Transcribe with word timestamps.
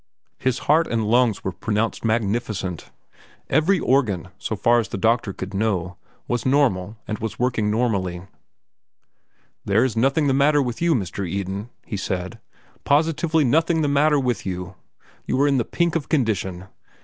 His 0.39 0.57
heart 0.65 0.87
and 0.87 1.05
lungs 1.07 1.43
were 1.43 1.51
pronounced 1.51 2.03
magnificent. 2.03 2.89
Every 3.51 3.79
organ, 3.79 4.29
so 4.39 4.55
far 4.55 4.79
as 4.79 4.87
the 4.87 4.97
doctor 4.97 5.31
could 5.31 5.53
know, 5.53 5.95
was 6.27 6.43
normal 6.43 6.97
and 7.07 7.19
was 7.19 7.37
working 7.37 7.69
normally. 7.69 8.23
"There 9.63 9.85
is 9.85 9.95
nothing 9.95 10.25
the 10.25 10.33
matter 10.33 10.59
with 10.59 10.81
you, 10.81 10.95
Mr. 10.95 11.27
Eden," 11.29 11.69
he 11.85 11.97
said, 11.97 12.39
"positively 12.83 13.43
nothing 13.43 13.83
the 13.83 13.87
matter 13.87 14.19
with 14.19 14.43
you. 14.43 14.73
You 15.27 15.39
are 15.41 15.47
in 15.47 15.59
the 15.59 15.65
pink 15.65 15.95
of 15.95 16.09
condition. 16.09 16.65